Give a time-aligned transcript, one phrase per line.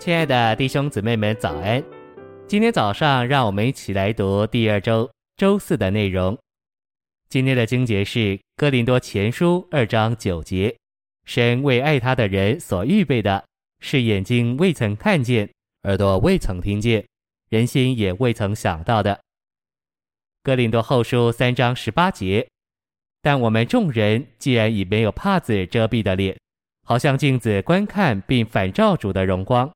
[0.00, 1.84] 亲爱的弟兄姊妹们，早安！
[2.48, 6.38] 今天早上，让我们一起来读第二周周四的内容。
[7.28, 8.18] 今天的经节是
[8.56, 10.74] 《哥林多前书》二章九节
[11.28, 13.44] ：“神为爱他的人所预备的，
[13.80, 15.50] 是眼睛未曾看见，
[15.82, 17.06] 耳朵未曾听见，
[17.50, 19.12] 人心也未曾想到的。”
[20.42, 22.48] 《哥林多后书》三章十八节
[23.20, 26.38] ：“但我们众人既然以没有帕子遮蔽的脸，
[26.86, 29.70] 好像镜子观看并反照主的荣光。”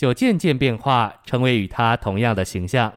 [0.00, 2.90] 就渐渐变化，成为与他同样的形象，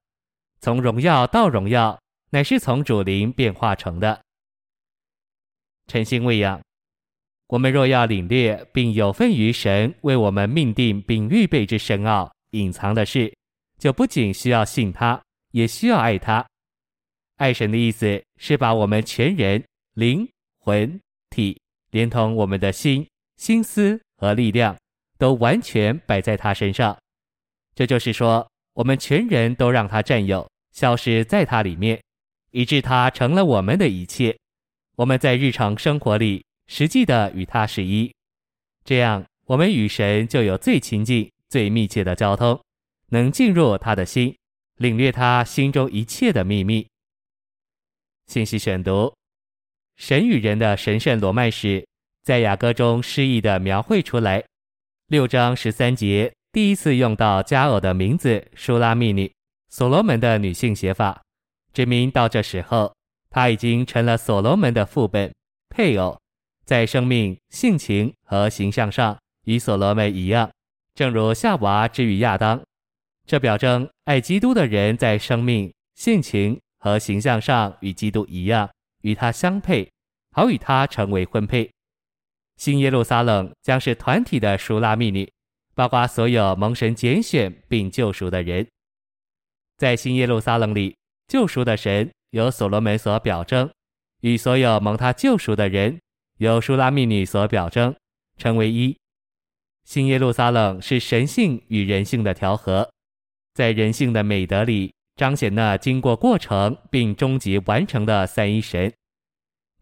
[0.61, 4.21] 从荣耀到荣耀，乃是从主灵变化成的。
[5.87, 6.61] 诚心喂养，
[7.47, 13.35] 我们若要领略并有份于神为我们命定并预备之深奥隐藏的事，
[13.77, 16.47] 就不仅需要信他，也需要爱他。
[17.35, 19.61] 爱神的意思是把我们全人、
[19.95, 20.25] 灵、
[20.57, 20.97] 魂、
[21.29, 21.59] 体，
[21.91, 24.73] 连同我们的心、心思和力量。
[25.23, 26.97] 都完全摆在他身上，
[27.73, 31.97] 这就是说，我们全人都让他占有，消失在他里面，
[32.51, 34.37] 以致他成了我们的一切。
[34.97, 38.13] 我们在日常生活里实际的与他是一，
[38.83, 42.61] 这样我们与神就有最亲近、最密切的交通，
[43.07, 44.35] 能进入他的心，
[44.75, 46.85] 领略他心中一切的秘密。
[48.27, 49.15] 信息选读：
[49.95, 51.87] 神与人的神圣罗曼史，
[52.23, 54.43] 在雅歌中诗意的描绘出来。
[55.13, 59.31] 六章十三节第一次用到佳偶的名字舒拉密女，
[59.69, 61.21] 所罗门的女性写法，
[61.71, 62.91] 指明到这时候，
[63.29, 65.31] 她已经成了所罗门的副本
[65.69, 66.19] 配偶，
[66.65, 69.15] 在生命、性情和形象上
[69.45, 70.49] 与所罗门一样，
[70.95, 72.59] 正如夏娃之于亚当。
[73.27, 78.67] 这表征爱基督的人在生命、性情和形象上与基督一样，
[79.03, 79.87] 与他相配，
[80.31, 81.71] 好与他成为婚配。
[82.57, 85.29] 新耶路撒冷将是团体的书拉密女，
[85.75, 88.67] 包括所有蒙神拣选并救赎的人。
[89.77, 90.95] 在新耶路撒冷里，
[91.27, 93.69] 救赎的神由所罗门所表征，
[94.21, 95.99] 与所有蒙他救赎的人
[96.37, 97.93] 由舒拉密女所表征，
[98.37, 98.95] 成为一。
[99.83, 102.89] 新耶路撒冷是神性与人性的调和，
[103.53, 108.93] 在人性的美德里彰显那经过过程并终极完成的三一神。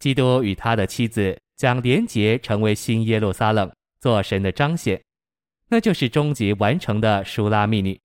[0.02, 1.38] 基督与他的妻子。
[1.62, 5.00] 将连结成为新耶路撒冷，做神的彰显，
[5.68, 8.02] 那就是终极完成的舒拉密女。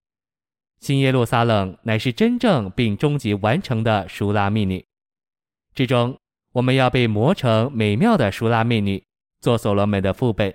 [0.78, 4.84] 新耶路撒冷乃是真正并终极完成的舒拉密女。
[5.74, 6.14] 之中，
[6.52, 9.02] 我们要被磨成美妙的舒拉密女，
[9.40, 10.54] 做所罗门的副本，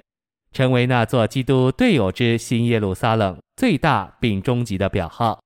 [0.52, 5.42] 成为那座基督队友之新耶路撒冷最大并终极的表号。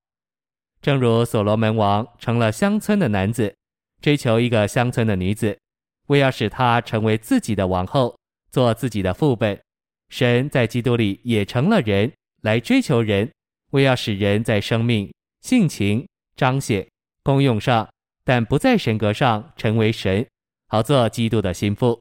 [0.82, 3.56] 正如所罗门王成了乡村的男子，
[4.02, 5.58] 追求一个乡村的女子。
[6.06, 8.16] 为要使他成为自己的王后，
[8.50, 9.60] 做自己的副本，
[10.08, 12.12] 神在基督里也成了人，
[12.42, 13.30] 来追求人，
[13.70, 16.06] 为要使人在生命、性情、
[16.36, 16.86] 彰显、
[17.22, 17.88] 功用上，
[18.24, 20.26] 但不在神格上成为神，
[20.68, 22.00] 好做基督的心腹。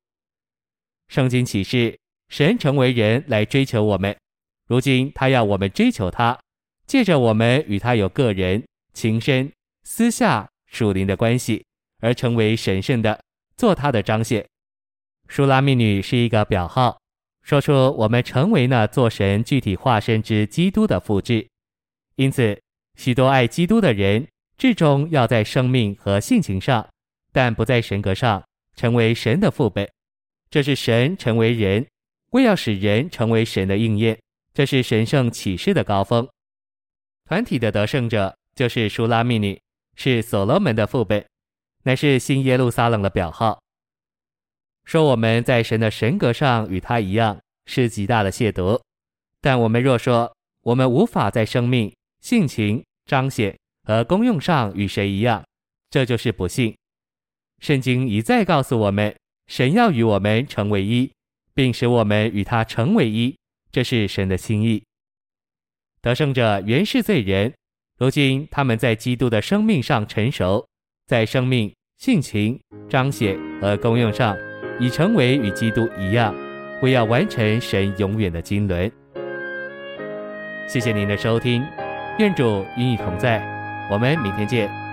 [1.08, 1.98] 圣经启示，
[2.30, 4.16] 神成为人来追求我们，
[4.68, 6.40] 如今他要我们追求他，
[6.88, 8.64] 借着我们与他有个人、
[8.94, 9.52] 情深、
[9.84, 11.66] 私下、属灵的关系，
[12.00, 13.20] 而成为神圣的。
[13.58, 14.46] 做他的彰显，
[15.28, 17.00] 舒拉密女是一个表号，
[17.42, 21.48] 说出我们成为那做神具体化身之基督的复制。
[22.16, 22.60] 因此，
[22.96, 24.28] 许多爱基督的人，
[24.58, 26.88] 至终要在生命和性情上，
[27.32, 28.44] 但不在神格上，
[28.76, 29.90] 成为神的父辈。
[30.50, 31.86] 这是神成为人，
[32.32, 34.18] 为要使人成为神的应验。
[34.54, 36.26] 这是神圣启示的高峰。
[37.26, 39.60] 团体的得胜者就是舒拉密女，
[39.96, 41.26] 是所罗门的父辈。
[41.86, 43.62] 乃是新耶路撒冷的表号。
[44.86, 48.82] 说我们在神的神格上与他一样，是极大的亵渎。
[49.40, 55.46] 但我们若说我们无法在生命、性情、彰显和功用上与谁一样，
[55.92, 56.76] 这就是不信。
[57.60, 59.16] 圣经一再告诉我们，
[59.46, 61.12] 神要与我们成为一，
[61.54, 63.38] 并使我们与他成为一，
[63.72, 64.84] 这是神的心意。
[66.02, 67.54] 得胜者原是罪人，
[68.00, 70.68] 如今他们在基督的生命上成熟。
[71.08, 72.60] 在生命、性情、
[72.90, 74.36] 彰显和功用上，
[74.80, 76.34] 已成为与基督一样，
[76.82, 78.92] 为要完成神永远的经纶。
[80.68, 81.64] 谢谢您的收听，
[82.18, 83.40] 愿主与你同在，
[83.92, 84.85] 我们明天见。